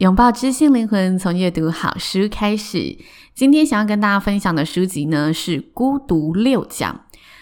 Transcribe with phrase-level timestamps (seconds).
[0.00, 2.96] 拥抱知性灵魂，从阅读好书开始。
[3.34, 6.90] 今天想要跟大家分享的书籍呢，是《孤独六讲》。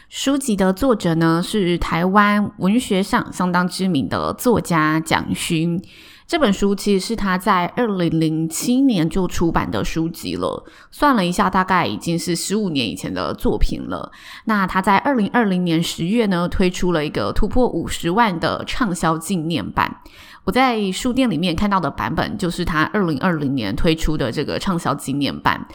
[0.08, 5.80] 书籍的作者呢，是台湾文学上相当知名的作家蒋勋。
[6.28, 14.12] 这本书其实是他在二零零七年就出版的书籍了，算了一下，大概已经是十五年以前的作品了。
[14.44, 20.02] 那他在二零二零年十月呢，推出了一个突破五十万的畅销纪念版。
[20.44, 25.66] 我在书店里面看到的版本，就是他二零二零年推出的这个畅销纪念版。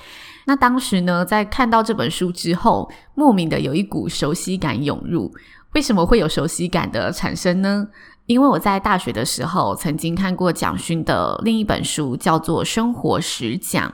[0.46, 5.34] 那当时呢，在看到这本书之后，莫名的有一股熟悉感涌入。
[5.74, 7.88] 为什么会有熟悉感的产生呢？
[8.26, 13.90] 因为我在大学的时候曾经看过蒋勋的另一本书，叫做《生活十讲》。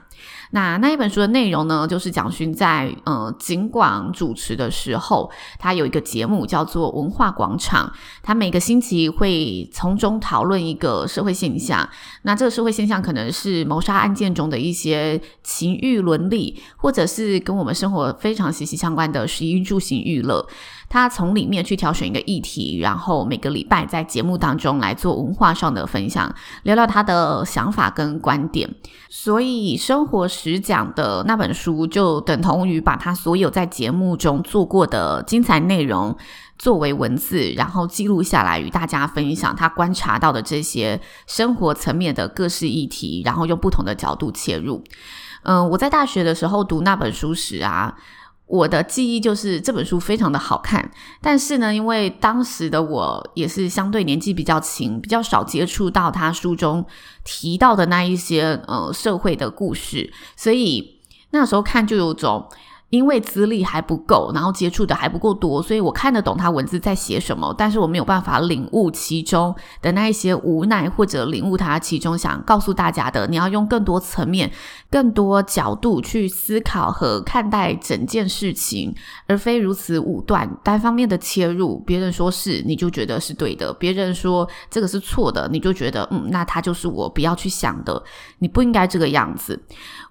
[0.51, 7.87] 那那一本书的内容呢，就是蒋勋在呃警广主持的时候，他有一个节目叫做《文化广场》，
[8.21, 11.87] 他每个星期会从中讨论一个社会现象。
[12.23, 20.45] 那这个社会现象可能是谋杀案件中的一些情欲伦理，或者是跟我们生活非常息息相关的食衣住行娱乐。
[20.89, 28.67] 他从里面去挑选一个议题，然后每个礼拜在节目当中来做文化上的分享，聊聊他的想法跟观点。
[29.07, 36.17] 所以《生活实讲》的那本书就等同于把他所有在节目中做过的精彩内容
[36.57, 44.83] 作为文字，然后记录下来与大家分享他观察到的这些生活层面的各式议题，然后用不同的角度切入。
[45.43, 47.95] 嗯，我在大学的时候读那本书时啊。
[48.49, 56.85] 我的记忆就是这本书非常的好看，但是呢，因为当时的我也是相对年纪比较轻，比较少接触到他书中
[57.23, 60.99] 提到的那一些呃社会的故事，所以
[61.29, 62.49] 那时候看就有种。
[62.89, 73.27] 因为资历还不够，然后接触的还不够多，所以我看得懂他文字在写什么，但是我没有办法领悟其中的那一些无奈，或者领悟他其中想告诉大家的。
[73.27, 74.51] 你要用更多层面、
[74.89, 78.93] 更多角度去思考和看待整件事情，
[79.27, 81.77] 而非如此武断、单方面的切入。
[81.85, 88.01] 别人说是，你就觉得是对的；别人说这个是错的，你就觉得嗯，那他就是我不要去想的。
[88.39, 89.61] 你不应该这个样子。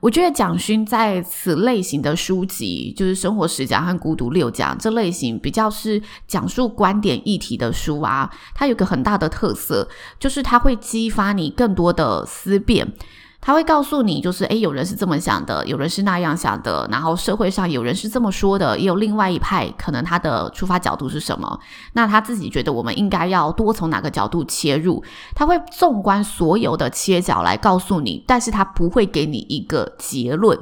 [0.00, 12.92] 我觉得蒋勋在此类型的书籍，就是《生活十讲》和《孤独六讲》这类型比较是讲述观点议题的书啊，它有个很大的特色，就是它会激发你更多的思辨。
[13.40, 21.58] 他会告诉你，就是诶，有人是这么想的，有人是那样想的，然后社会上有人是这么说的，也有另外一派，可能他的出发角度是什么？
[21.92, 25.02] 那他自己觉得我们应该要多从哪个角度切入？
[25.36, 30.58] 他会纵观所有的切角来告诉你，但是他不会给你一个结论。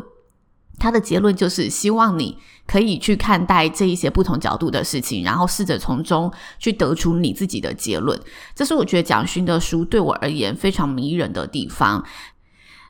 [0.78, 8.19] 他的结论就是希望你可以去看待这一些不同角度的事情，然后试着从中去得出你自己的结论。
[8.54, 12.04] 这是我觉得蒋勋的书对我而言非常迷人的地方。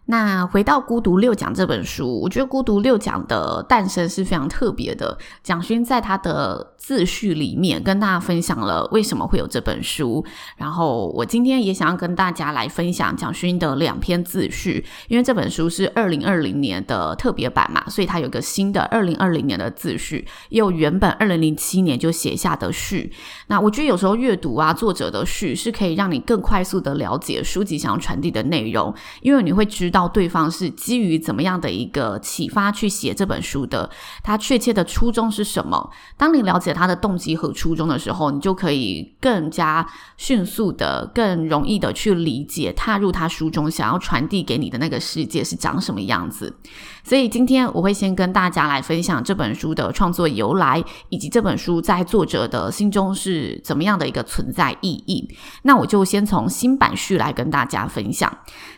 [0.06, 5.18] 那回到《孤独六讲》这本书，我觉得《孤独六讲》的诞生是非常特别的。
[5.42, 10.24] 蒋勋在他的自序里面跟大家分享了为什么会有这本书，
[10.56, 23.12] 然后我今天也想要跟大家来分享蒋勋的两篇自序，因为这本书是二零二零年的特别版嘛，所以它有个新的二零二零年的自序，也有原本二零零七年就写下的序。
[23.48, 29.95] 那我觉得有时候阅读啊，作者的序是可以让你更快速的了解书籍想要传递的内容，因为你会知道。
[29.96, 33.88] 到对方是基于怎么样的一个启发去写这本书的，
[34.22, 35.90] 他确切的初衷是什么？
[36.18, 39.86] 当你了解他的动机和初衷的时候，你就可以更加
[40.18, 46.54] 迅速的、更容易的去理解、踏入他书中想要传递给你的那个世界是长什么样子。
[47.02, 55.26] 所以今天我会先跟大家来分享这本书的创作由来，以及这本书在作者的心中是怎么样的一个存在意义。
[55.62, 58.30] 那我就先从新版序来跟大家分享。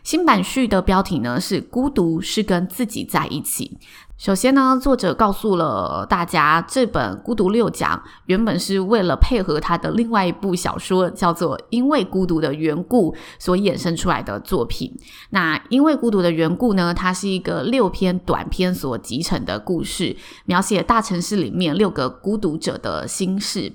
[0.04, 3.78] 新版序的标题呢是“孤独是跟自己在一起”。
[4.18, 7.96] 首先呢，作者告诉了大家，这本《孤独六讲》
[8.26, 14.92] 原本是为了配合他的另外一部小说，叫做《因为孤独的缘故》所衍生出来的作品。
[15.30, 20.16] 那因为孤独的缘故呢，它是一个六篇短篇所集成的故事，
[20.46, 23.72] 描写大城市里面六个孤独者的心事。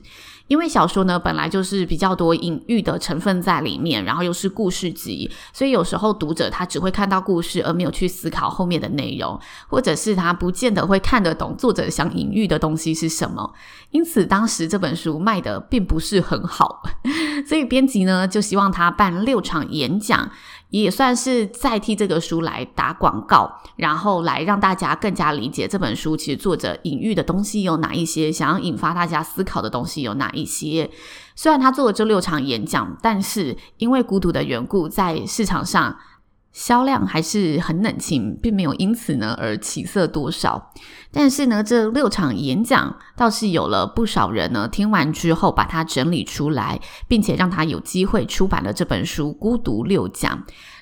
[0.47, 13.53] 因为小说呢，本来就是比较多隐喻的成分在里面，然后又是故事集，所以有时候读者他只会看到故事，而没有去思考后面的内容，或者是他不见得会看得懂作者想隐喻的东西是什么。
[13.91, 16.83] 因此，当时这本书卖得并不是很好，
[17.47, 20.29] 所以编辑呢就希望他办六场演讲。
[20.81, 26.17] 也算是在替这个书来打广告，然后来让大家更加理解这本书。
[26.17, 30.89] 其实作者隐喻的东西有哪一些，想要引发大家思考的东西有哪一些。
[31.35, 35.95] 虽然他做了这六场演讲，但是因为孤独的缘故，在市场上。
[36.53, 40.71] 销量还是很冷清，并没有因此呢而起色多少。
[41.11, 50.37] 但是呢，这六场演讲倒是有了不少人呢听完之后把它整理出来，并且让他有机会出版了这本书《孤独六讲》。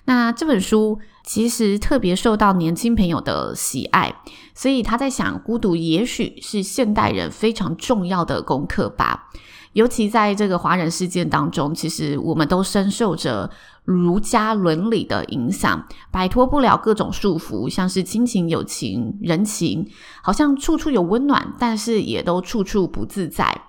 [0.06, 4.16] 那这本书其实特别受到年轻朋友的喜爱，
[4.54, 9.30] 所以他在想，孤独也许是现代人非常重要的功课吧。
[9.74, 13.50] 尤其在这个华人事件当中，其实我们都深受着
[13.84, 19.88] 儒家伦理的影响，摆脱不了各种束缚，像是亲情、友情、人情，
[20.22, 23.64] 好像处处有温暖，但是也都处处不自在。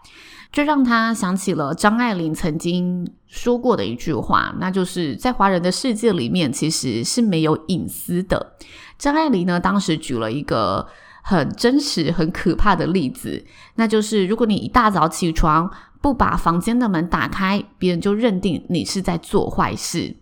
[0.52, 8.54] 这让他想起了张爱玲曾经说过的一句话，那就是在华人的世界里面，其实是没有隐私的。
[8.98, 10.86] 张爱玲呢，当时举了一个
[11.22, 13.42] 很真实、很可怕的例子，
[13.76, 15.70] 那就是如果你一大早起床，
[16.02, 20.16] 不把房间的门打开，别人就认定你是在做坏事。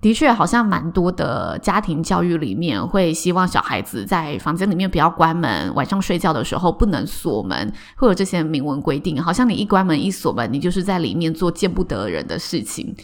[0.00, 9.22] 的确，好像蛮多的家庭教育里面会希望小孩子在房间里面不要关门，晚上睡觉的时候不能锁门，会有这些明文规定。
[9.22, 12.96] 好像你一关门一锁门，你就是在里面做见不得人的事情。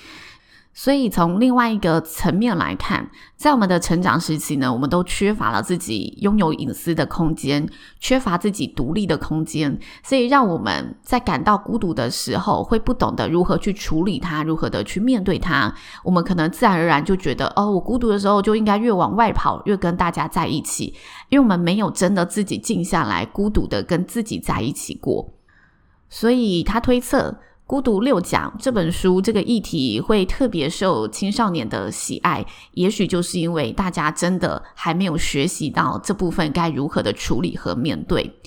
[0.79, 7.67] 所以从另外一个层面来看，在我们的成长时期呢，我们都缺乏了自己拥有隐私的空间，
[7.99, 15.75] 缺乏自己独立的空间，所以让我们在感到孤独的时候，会不懂得如何去处理它，如何的去面对它。
[16.05, 20.95] 我们可能自然而然就觉得，哦，我孤独的时候就应该越往外跑，越跟大家在一起，
[21.31, 25.33] 因为我们没有真的自己静下来，孤独的跟自己在一起过。
[26.11, 27.31] 所以他推测。
[27.67, 38.39] 《孤独六讲》这本书，这个议题会特别受青少年的喜爱，也许就是因为大家真的还没有学习到这部分该如何的处理和面对。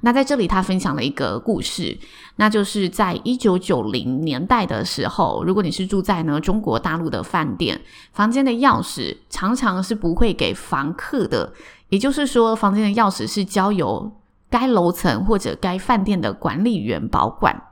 [0.00, 1.98] 那在这里，他分享了一个故事，
[2.36, 7.78] 那就是在一九九零年代的时候，如果你是住在呢中国大陆的饭店，
[8.14, 11.52] 房间的钥匙常常是不会给房客的，
[11.90, 14.10] 也就是说，房间的钥匙是交由
[14.48, 17.64] 该楼层或者该饭店的管理员保管。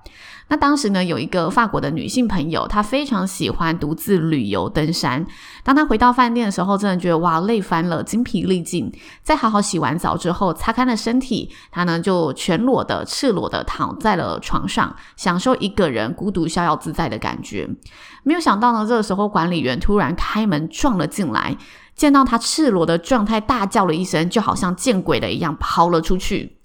[0.50, 5.24] 那当时呢，有一个法国的女性朋友，她非常喜欢独自旅游登山。
[5.62, 8.92] 当她回到饭店的时候，真的觉得哇，累翻了，精疲力尽。
[9.22, 17.70] 在好好洗完澡之后，擦干了身体，她呢就全裸的、赤裸的躺在了床上，享受一个人孤独逍遥自在的感觉。
[18.24, 21.56] 没有想到呢，这个时候管理员突然开门撞了进来，
[21.94, 26.56] 见到她赤裸的状态，大叫了一声，就好像见鬼了一样，跑了出去。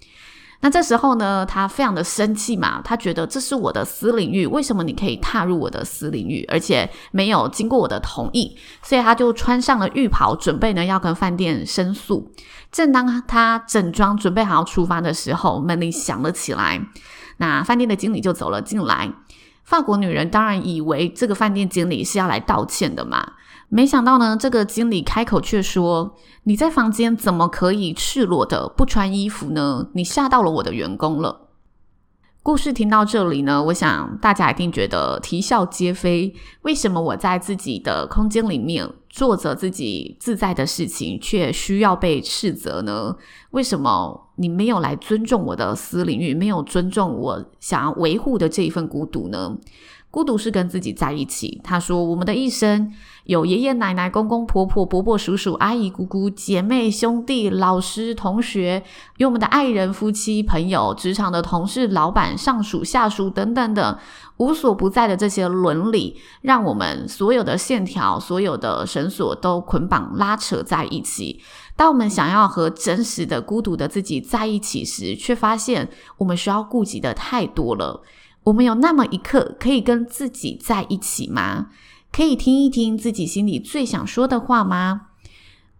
[0.61, 8.57] 那这时候呢，他非常的生气嘛，他觉得这是我的私领域，为什么你可以踏入我的私领域，而且没有经过我的同意？
[8.81, 12.31] 所以他就穿上了浴袍，准备呢要跟饭店申诉。
[12.71, 16.81] 正当他整装准备好要出发的时候，门铃响了起来，
[17.37, 19.11] 那饭店的经理就走了进来。
[19.65, 23.33] 法国女人当然以为这个饭店经理是要来道歉的嘛。
[23.67, 29.87] 没想到呢，这个经理开口却说：“你在房间怎么可以赤裸的不穿衣服呢？
[29.93, 31.44] 你吓到了我的员工了。”
[32.45, 36.31] 故事听到这里呢，我想大家一定觉得啼笑皆非。
[36.61, 43.15] 为什么我在自己的空间里面做着自己自在的事情，却需要被斥责呢？
[43.49, 49.57] 为什么你没有来尊重我的私领域，没有尊重我想要维护的这一份孤独呢？
[50.15, 51.59] 孤独是跟自己在一起。
[51.61, 52.89] 他说：“我们的一生
[53.25, 58.81] 有爷爷奶奶、公公婆婆、伯伯叔叔、阿姨姑姑、姐妹兄弟、老师同学，
[59.17, 63.97] 有我们的爱人、夫妻、朋友、职场的同事、老板、上属、下属等等等
[64.37, 71.41] 无所不在的这些伦理，让我们所有的线条、所有的绳索都捆绑拉扯在一起。
[71.75, 78.01] 当我们想要和真实的孤独的自己在一起时，却发现我们需要顾及的太多了。”
[78.45, 81.69] 我们有那么一刻可以跟自己在一起吗？
[82.11, 85.07] 可以听一听自己心里最想说的话吗？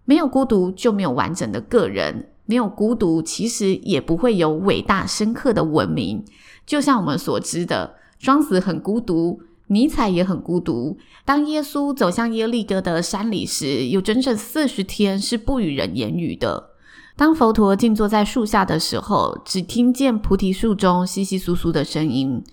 [0.04, 6.26] 没有孤独，就没有完整的个人，没有孤独，其实也不会有伟大深刻的文明。
[6.66, 10.98] 就像我们所知的，庄子很孤独，尼采也很孤独。
[11.24, 16.72] 当耶稣走向耶利哥的山里时，有整整四十天是不与人言语的。
[17.16, 22.44] 当佛陀静坐在树下的时候，只听见菩提树中窸窸窣窣的声音。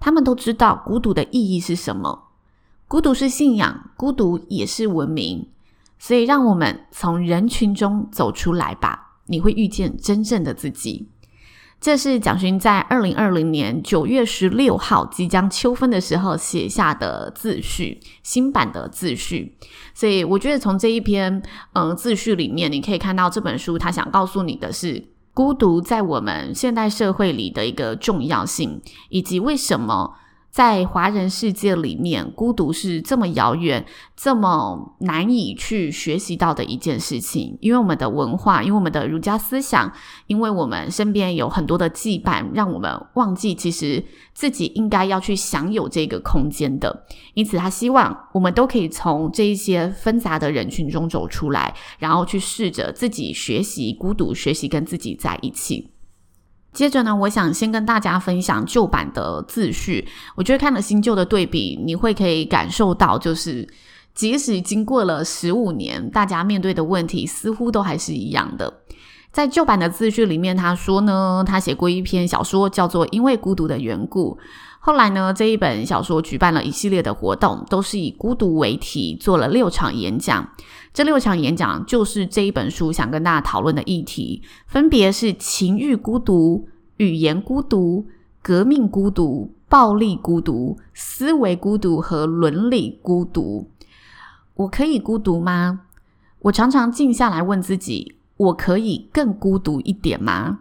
[0.00, 2.30] 他们都知道孤独的意义是什么。
[2.88, 5.48] 孤独是信仰，孤独也是文明。
[5.98, 11.08] 所以，让我们从人群中走出来吧，你会遇见真正的自己。
[11.78, 19.56] 这是蒋勋在二零二零年九月十六号即将秋分的时候写下的自序，新版的自序。
[19.94, 21.42] 所以我觉得从这一篇
[21.72, 30.16] 嗯自序里面，你可以看到这本书他想告诉你的是孤独在我们现代社会里的一个重要性，以及为什么。
[30.50, 37.56] 在华人世界里面，孤独是这么遥远、这么难以去学习到的一件事情。
[37.60, 39.92] 因为我们的文化，因为我们的儒家思想，
[40.26, 44.04] 因为我们身边有很多的羁绊，让我们忘记其实
[44.34, 47.06] 自己应该要去享有这个空间的。
[47.34, 55.90] 因此，他希望我们都可以从这一些纷杂的人群中走出来，然后去试着自己学习孤独，学习跟自己在一起。
[56.72, 60.06] 接着呢，我想先跟大家分享旧版的自序。
[60.36, 63.68] 我觉得看了新旧的对比，你会可以感受到，就是
[64.14, 68.72] 即使经过了十五年，大家面对的问题似乎都还是一样的。
[69.32, 74.36] 在旧版的自序里面，他说呢，他写过一篇小说，叫做《因为孤独的缘故》。
[74.82, 80.48] 后来呢，这一本小说举办了一系列的活动，都是以孤独为题，做了六场演讲。
[80.94, 88.06] 这六场演讲就是这一本书想跟大家讨论的议题，分别是情欲孤独、语言孤独、
[88.40, 93.68] 革命孤独、暴力孤独、思维孤独和伦理孤独。
[94.54, 95.82] 我可以孤独吗？
[96.40, 100.60] 我常常静下来问自己：我可以更孤独一点吗？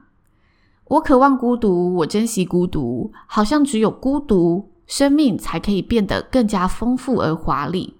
[0.89, 7.95] 我渴望孤独，我珍惜孤独，好像只有孤独，生命才可以变得更加丰富而华丽。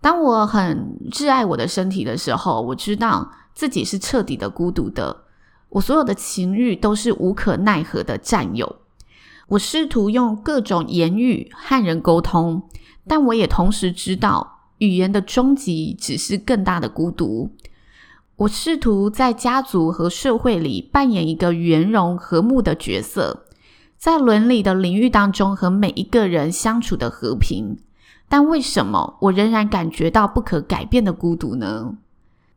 [0.00, 5.24] 当我很挚爱我的身体的时候，我知道自己是彻底的孤独的。
[5.70, 8.76] 我所有的情欲都是无可奈何的占有。
[9.48, 12.62] 我试图用各种言语和人沟通，
[13.08, 17.50] 但我也同时知道，语言的终极只是更大的孤独。
[18.38, 23.46] 我试图在家族和社会里扮演一个圆融和睦的角色，
[23.96, 27.78] 在伦理的领域当中和每一个人相处的和平。
[28.28, 31.96] 但为什么我仍然感觉到不可改变的孤独呢？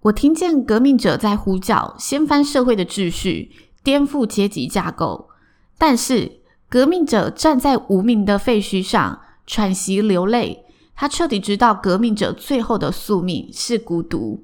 [0.02, 5.30] 我听见革命者在呼叫，掀翻社会的秩序，颠覆阶级架构。
[5.78, 10.66] 但是革命者站在无名的废墟上，喘息流泪。
[10.94, 14.44] 他彻底知道，革命者最后的宿命是孤独。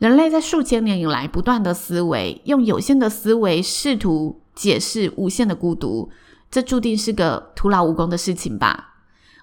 [0.00, 6.10] 人类在数千年以来不断的思维，用有限的思维试图解释无限的孤独，
[6.50, 8.94] 这注定是个徒劳无功的事情吧。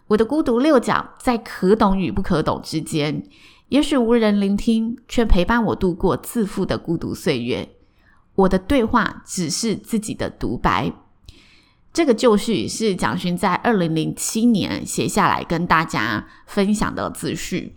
[0.08, 3.22] 我的孤独六讲在可懂与不可懂之间，
[3.70, 7.70] 也许无人聆听，却陪伴我度过自负的孤独岁月。
[8.34, 10.92] 我的对话只是自己的独白。
[11.94, 17.76] 这个就绪是蒋勋在二零零七年写下来跟大家分享的自序。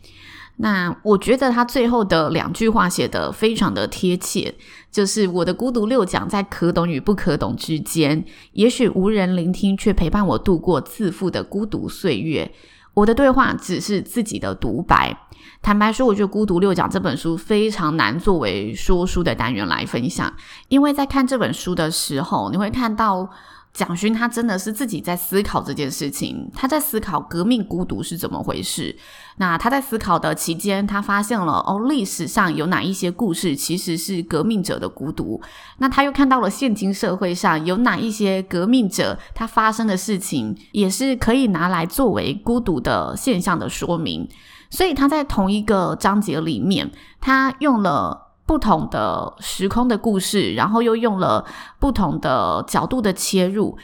[0.63, 4.55] 那我觉得他最后的两句话写得非常的贴切，
[4.93, 12.53] 就是我的孤独六讲在可懂与不可懂之间，也许无人聆听，却陪伴我度过自负的孤独岁月。
[12.93, 15.17] 我的对话只是自己的独白。
[15.63, 20.31] 坦白说，我觉得《孤独六讲》这本书非常难作为说书的单元来分享，
[20.69, 23.31] 因为在看这本书的时候，你会看到。
[23.73, 28.95] 蒋勋他真的是自己在思考这件事情，他在思考革命孤独是怎么回事。
[29.37, 35.41] 那他在思考的期间，他发现了哦，历史上有哪一些故事其实是革命者的孤独。
[35.79, 44.29] 那他又看到了现今社会上有哪一些革命者他发生的事情，也是可以拿来作为孤独的现象的说明。
[44.69, 48.30] 所以他在同一个章节里面，他用了。
[48.51, 51.47] 不同的时空的故事，然后又用了
[51.79, 53.79] 不同的角度的切入，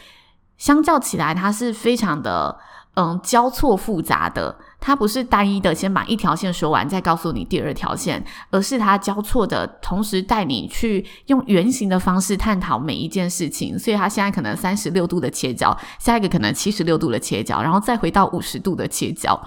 [0.58, 2.58] 相较起来，它是非常的
[2.94, 4.56] 嗯交错复杂的。
[4.80, 13.78] 它不是单一的，先把一条线说完，再告诉你第二条线，而是它交错的同时带你去用圆形的方式探讨每一件事情。
[13.78, 19.40] 所以，它现在可能三十六度的切角，下一个可能七十六度的切角，然后再回到五十度的切角。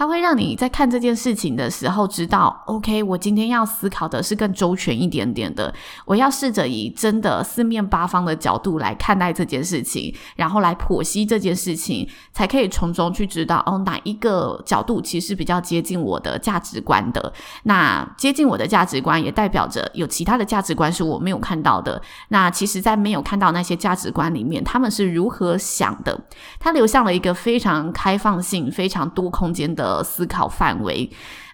[0.00, 5.74] 它会让你在看这件事情的时候知道，OK，我今天要思考的是更周全一点点的，
[6.06, 17.30] 我要试着以真的四面八方的角度来看待这件事情，然后来剖析这件事情，才可以从中去知道哦，哪一个角度其实比较接近我的价值观的。
[17.64, 22.00] 那接近我的价值观，也代表着有其他的价值观是我没有看到的。
[22.28, 26.18] 那其实，在没有看到那些价值观里面，他们是如何想的？
[26.58, 31.10] 它留下了一个非常开放性、非常多空间的思考范围。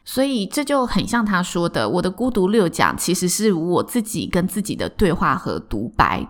[0.09, 6.25] 所以这就很像他说的，我的孤独六讲其实是我自己跟自己的对话和独白。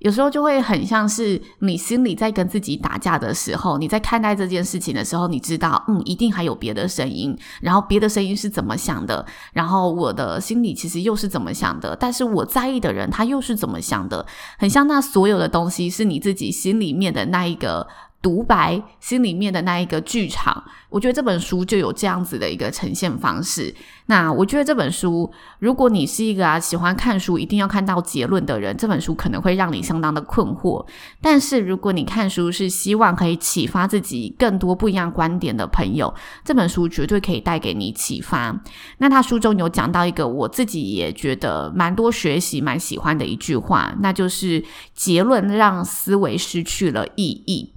[0.00, 14.26] 有时候就会很像是你心里在跟自己打架的时候，你在看待这件事情的时候，你知道，嗯，一定还有别的声音，然后别的声音是怎么想的，然后我的心里其实又是怎么想的，但是我在意的人他又是怎么想的，
[14.58, 17.88] 很像那所有的东西是你自己心里面的那一个。
[18.22, 23.74] 独白心里面的那一个剧场，我觉得这本书就有这样子的一个呈现方式。
[24.06, 30.86] 那我觉得这本书，如果你是一个啊喜欢看书一定要看到结论的人，这本书可能会让你相当的困惑。
[31.20, 36.14] 但是如果你看书是希望可以启发自己更多不一样观点的朋友，
[36.44, 38.56] 这本书绝对可以带给你启发。
[38.98, 44.62] 那他书中有讲到一个我自己也觉得蛮多学习、蛮喜欢的一句话，那就是
[44.94, 47.72] 结论让思维失去了意义。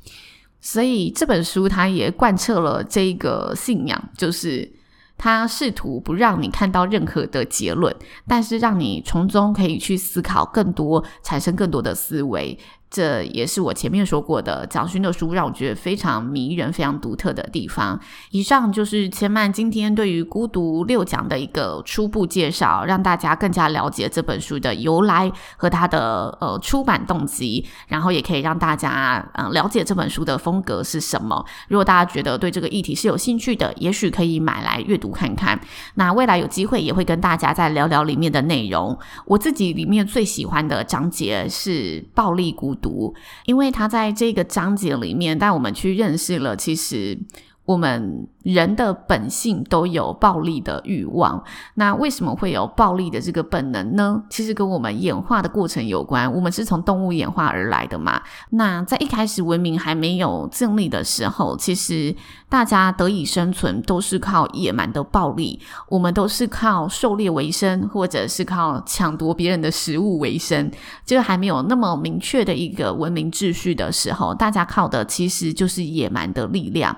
[0.65, 4.67] 所以这本书它也贯彻了这个信仰，就是
[5.15, 7.95] 它试图不让你看到任何的结论，
[8.27, 12.57] 但是让你从中可以去思考更多，产生更多的思维。
[12.89, 17.99] 这也是我前面说过的，蒋勋的书让我觉得非常迷人、非常独特的地方。
[18.31, 31.43] 以上就是千曼今天对于《孤独六讲》的一个初步介绍，让大家更加了解这本书的由来和它的呃出版动机，然后也可以让大家嗯、了解这本书的风格是什么。
[31.67, 35.59] 如果大家觉得对这个议题是有兴趣的，也许可以买来阅读看看。
[35.95, 38.97] 那未来有机会也会跟大家再聊聊里面的内容。
[39.25, 43.13] 我自己里面最喜欢的章节是暴力孤读，
[43.45, 47.17] 因为他在这个章节里面带我们去认识了，其实
[47.65, 48.27] 我们。
[48.45, 51.43] 人的本性都有暴力的欲望，
[51.73, 54.21] 那为什么会有暴力的这个本能呢？
[54.29, 56.31] 其实跟我们演化的过程有关。
[56.31, 58.21] 我们是从动物演化而来的嘛。
[58.51, 62.15] 那在一开始文明还没有建立的时候，其实
[62.47, 70.69] 大家得以生存都是靠野蛮的暴力，我们都是靠狩猎为生，或者是靠抢夺别人的食物为生。
[71.03, 76.95] 这个还没有那么明确的一个文明秩序的时候，大家靠的其实就是野蛮的力量。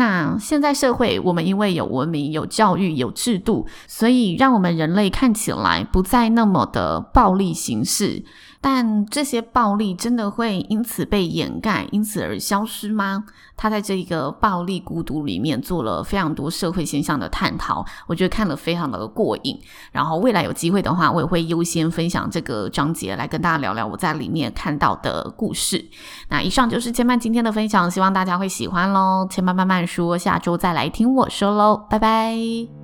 [0.00, 8.24] 那现在社会，我们因为有文明、有教育、有制度，所以让我们人类看起来不再那么的暴力形式。
[8.62, 13.24] 但这些暴力真的会因此被掩盖，因此而消失吗？
[13.56, 19.58] 他在这一个暴力孤独里面做了非常多社会现象的探讨，我觉得看了非常的过瘾。
[19.92, 25.84] 然后未来有机会的话，我也会优先分享这个章节来跟大家聊聊我在里面看到的故事。
[26.28, 29.26] 那以上就是千曼今天的分享，希望大家会喜欢喽。
[29.30, 32.79] 千曼慢慢说，下周再来听我说喽，拜拜。